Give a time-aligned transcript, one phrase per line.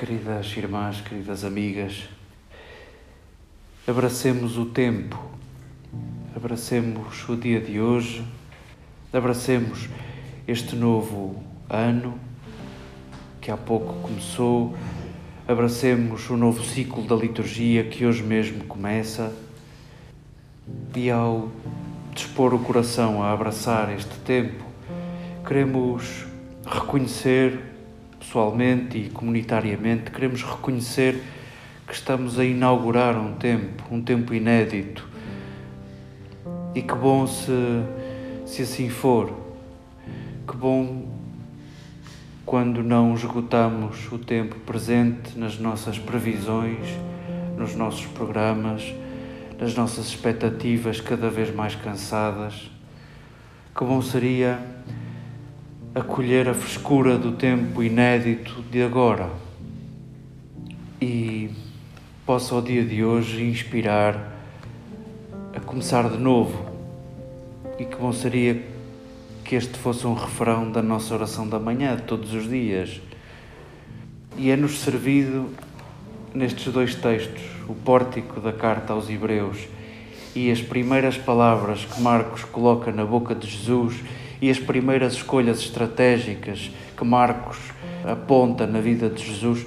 [0.00, 2.08] Queridas irmãs, queridas amigas,
[3.86, 5.22] abracemos o tempo,
[6.34, 8.24] abracemos o dia de hoje,
[9.12, 9.90] abracemos
[10.48, 12.18] este novo ano
[13.42, 14.74] que há pouco começou,
[15.46, 19.30] abracemos o novo ciclo da liturgia que hoje mesmo começa
[20.96, 21.50] e ao
[22.14, 24.64] dispor o coração a abraçar este tempo,
[25.46, 26.24] queremos
[26.64, 27.69] reconhecer
[28.30, 31.20] pessoalmente e comunitariamente, queremos reconhecer
[31.84, 35.04] que estamos a inaugurar um tempo, um tempo inédito.
[36.72, 37.52] E que bom se,
[38.46, 39.32] se assim for.
[40.46, 41.08] Que bom
[42.46, 46.86] quando não esgotamos o tempo presente nas nossas previsões,
[47.58, 48.94] nos nossos programas,
[49.58, 52.70] nas nossas expectativas cada vez mais cansadas.
[53.76, 54.56] Que bom seria
[55.94, 59.28] acolher a frescura do tempo inédito de agora
[61.02, 61.50] e
[62.24, 64.38] possa ao dia de hoje inspirar
[65.54, 66.64] a começar de novo.
[67.76, 68.62] E que bom seria
[69.44, 73.00] que este fosse um refrão da nossa oração da manhã, todos os dias.
[74.36, 75.48] E é-nos servido
[76.32, 79.58] nestes dois textos, o pórtico da carta aos Hebreus
[80.36, 83.96] e as primeiras palavras que Marcos coloca na boca de Jesus
[84.40, 87.58] e as primeiras escolhas estratégicas que Marcos
[88.04, 89.66] aponta na vida de Jesus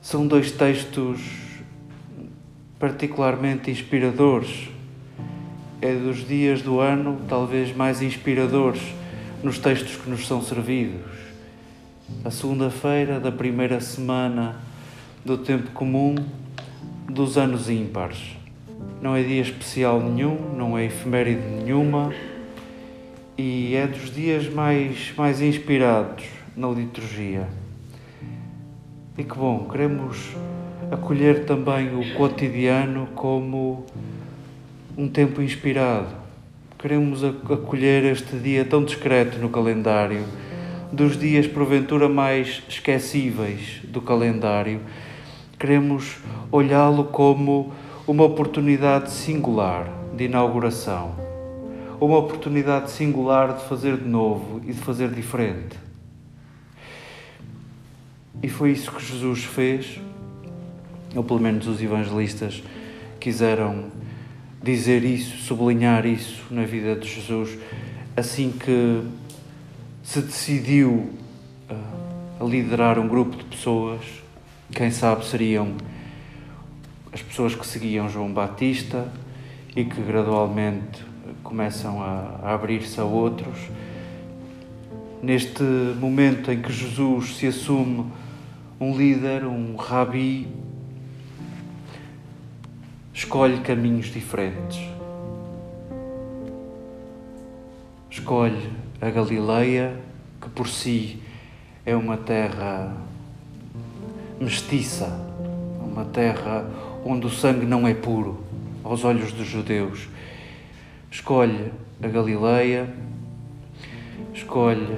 [0.00, 1.20] são dois textos
[2.78, 4.68] particularmente inspiradores.
[5.80, 8.82] É dos dias do ano talvez mais inspiradores
[9.42, 11.02] nos textos que nos são servidos.
[12.24, 14.56] A segunda-feira da primeira semana
[15.24, 16.14] do tempo comum
[17.08, 18.36] dos anos ímpares.
[19.00, 22.12] Não é dia especial nenhum, não é efeméride nenhuma
[23.36, 26.24] e é dos dias mais, mais inspirados
[26.56, 27.48] na liturgia.
[29.16, 30.34] E que bom, queremos
[30.90, 33.86] acolher também o cotidiano como
[34.96, 36.14] um tempo inspirado.
[36.78, 40.24] Queremos acolher este dia tão discreto no calendário,
[40.92, 44.80] dos dias porventura mais esquecíveis do calendário.
[45.58, 46.18] Queremos
[46.50, 47.72] olhá-lo como
[48.06, 51.21] uma oportunidade singular de inauguração
[52.06, 55.78] uma oportunidade singular de fazer de novo e de fazer diferente.
[58.42, 60.00] E foi isso que Jesus fez,
[61.14, 62.62] ou pelo menos os evangelistas
[63.20, 63.84] quiseram
[64.60, 67.56] dizer isso, sublinhar isso na vida de Jesus,
[68.16, 69.02] assim que
[70.02, 71.08] se decidiu
[71.70, 74.00] uh, a liderar um grupo de pessoas,
[74.72, 75.76] quem sabe seriam
[77.12, 79.06] as pessoas que seguiam João Batista
[79.76, 81.11] e que gradualmente
[81.42, 83.58] começam a, a abrir-se a outros.
[85.22, 88.06] Neste momento em que Jesus se assume
[88.80, 90.48] um líder, um rabi,
[93.14, 94.80] escolhe caminhos diferentes.
[98.10, 98.70] Escolhe
[99.00, 99.96] a Galileia,
[100.40, 101.22] que por si
[101.86, 102.92] é uma terra
[104.40, 105.06] mestiça,
[105.80, 106.66] uma terra
[107.04, 108.42] onde o sangue não é puro
[108.82, 110.08] aos olhos dos judeus
[111.12, 111.70] escolhe
[112.02, 112.88] a Galileia,
[114.32, 114.96] escolhe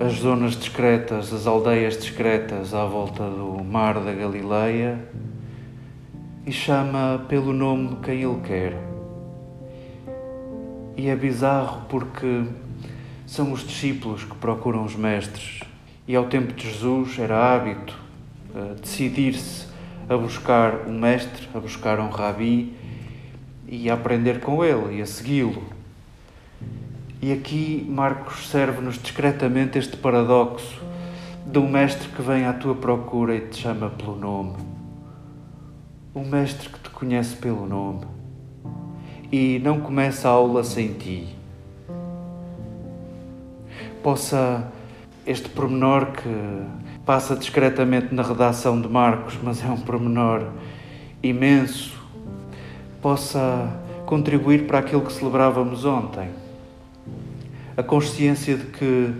[0.00, 4.98] as zonas discretas, as aldeias discretas à volta do mar da Galileia
[6.46, 8.72] e chama pelo nome quem ele quer.
[10.96, 12.44] E é bizarro porque
[13.26, 15.60] são os discípulos que procuram os mestres.
[16.08, 17.94] E ao tempo de Jesus era hábito
[18.54, 19.66] uh, decidir-se
[20.08, 22.74] a buscar um mestre, a buscar um rabi,
[23.74, 25.62] e a aprender com ele e a segui-lo.
[27.20, 30.80] E aqui Marcos serve-nos discretamente este paradoxo
[31.44, 34.54] de um mestre que vem à tua procura e te chama pelo nome.
[36.14, 38.06] Um mestre que te conhece pelo nome
[39.32, 41.34] e não começa a aula sem ti.
[44.02, 44.70] Possa
[45.26, 46.28] este pormenor que
[47.04, 50.50] passa discretamente na redação de Marcos, mas é um pormenor
[51.22, 52.03] imenso
[53.04, 53.70] possa
[54.06, 56.30] contribuir para aquilo que celebrávamos ontem.
[57.76, 59.12] A consciência de que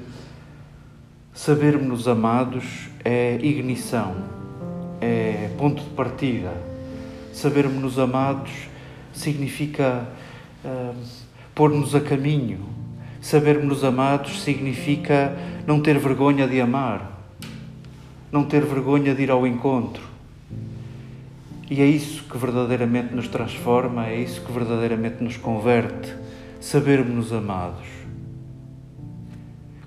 [1.34, 4.14] sabermos amados é ignição,
[5.02, 6.50] é ponto de partida.
[7.30, 8.52] Sabermos amados
[9.12, 10.08] significa
[10.64, 10.96] uh,
[11.54, 12.60] pôr-nos a caminho.
[13.20, 15.36] Sabermos amados significa
[15.66, 17.20] não ter vergonha de amar,
[18.32, 20.13] não ter vergonha de ir ao encontro
[21.70, 26.14] e é isso que verdadeiramente nos transforma, é isso que verdadeiramente nos converte,
[26.60, 27.86] sabermos-nos amados.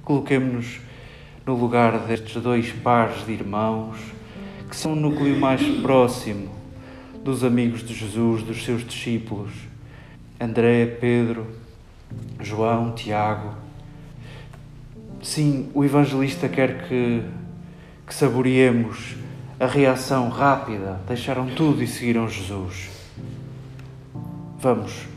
[0.01, 0.79] Coloquemos-nos
[1.45, 3.97] no lugar destes dois pares de irmãos
[4.69, 6.49] que são o núcleo mais próximo
[7.23, 9.51] dos amigos de Jesus, dos seus discípulos.
[10.39, 11.47] André, Pedro,
[12.39, 13.53] João, Tiago.
[15.21, 17.23] Sim, o evangelista quer que,
[18.05, 19.15] que saboreemos
[19.59, 22.89] a reação rápida, deixaram tudo e seguiram Jesus.
[24.59, 25.07] Vamos.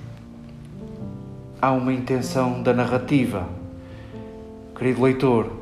[1.60, 3.46] Há uma intenção da narrativa.
[4.74, 5.52] Querido leitor,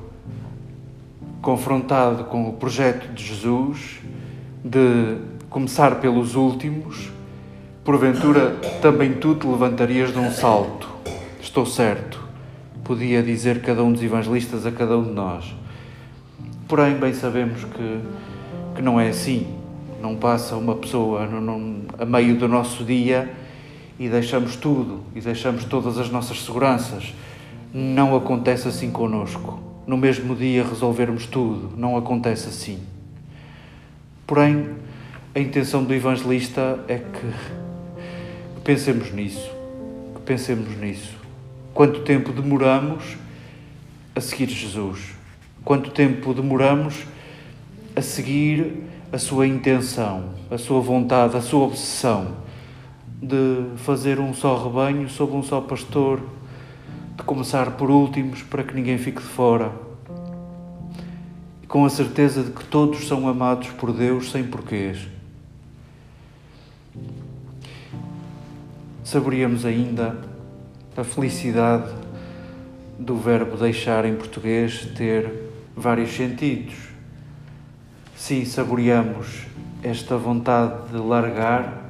[1.42, 3.98] confrontado com o projeto de Jesus
[4.64, 5.16] de
[5.50, 7.10] começar pelos últimos,
[7.84, 10.88] porventura também tu te levantarias de um salto.
[11.40, 12.22] Estou certo,
[12.84, 15.52] podia dizer cada um dos evangelistas a cada um de nós.
[16.68, 18.00] Porém, bem sabemos que,
[18.78, 19.44] que não é assim.
[20.00, 21.28] Não passa uma pessoa
[21.98, 23.28] a meio do nosso dia
[23.98, 27.12] e deixamos tudo e deixamos todas as nossas seguranças.
[27.74, 29.58] Não acontece assim conosco.
[29.84, 31.76] No mesmo dia resolvermos tudo.
[31.76, 32.78] Não acontece assim.
[34.24, 34.68] Porém,
[35.34, 39.50] a intenção do evangelista é que pensemos nisso.
[40.14, 41.16] Que pensemos nisso.
[41.74, 43.16] Quanto tempo demoramos
[44.14, 45.16] a seguir Jesus?
[45.64, 47.04] Quanto tempo demoramos
[47.98, 52.36] a seguir a sua intenção, a sua vontade, a sua obsessão
[53.20, 56.22] de fazer um só rebanho sob um só pastor,
[57.16, 59.72] de começar por últimos para que ninguém fique de fora,
[61.66, 65.08] com a certeza de que todos são amados por Deus sem porquês.
[69.02, 70.16] Saboreamos ainda
[70.96, 71.92] a felicidade
[72.96, 76.87] do verbo deixar em português ter vários sentidos.
[78.18, 79.46] Sim, saboreamos
[79.80, 81.84] esta vontade de largar,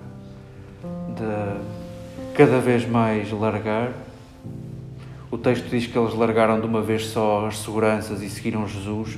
[1.17, 3.93] de cada vez mais largar.
[5.31, 9.17] O texto diz que eles largaram de uma vez só as seguranças e seguiram Jesus.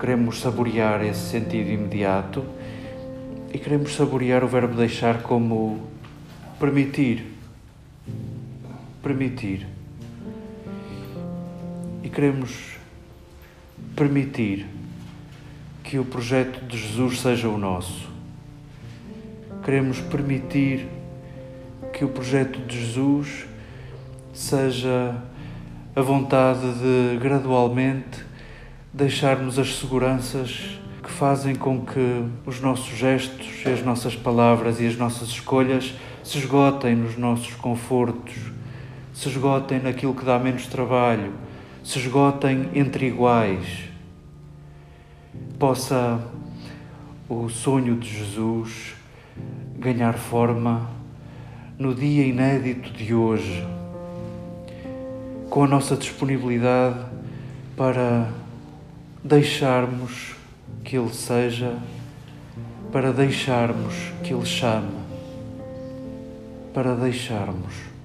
[0.00, 2.42] Queremos saborear esse sentido imediato
[3.52, 5.78] e queremos saborear o verbo deixar como
[6.58, 7.26] permitir
[9.02, 9.66] permitir.
[12.02, 12.78] E queremos
[13.94, 14.77] permitir
[15.88, 18.10] que o projeto de Jesus seja o nosso.
[19.64, 20.86] Queremos permitir
[21.94, 23.46] que o projeto de Jesus
[24.34, 25.16] seja
[25.96, 28.22] a vontade de gradualmente
[28.92, 34.96] deixarmos as seguranças que fazem com que os nossos gestos, as nossas palavras e as
[34.96, 38.58] nossas escolhas se esgotem nos nossos confortos
[39.18, 41.32] se esgotem naquilo que dá menos trabalho,
[41.82, 43.66] se esgotem entre iguais.
[45.58, 46.20] Possa
[47.28, 48.94] o sonho de Jesus
[49.78, 50.88] ganhar forma
[51.78, 53.66] no dia inédito de hoje,
[55.48, 56.98] com a nossa disponibilidade
[57.76, 58.28] para
[59.22, 60.34] deixarmos
[60.82, 61.78] que Ele seja,
[62.90, 64.98] para deixarmos que Ele chame,
[66.74, 67.97] para deixarmos.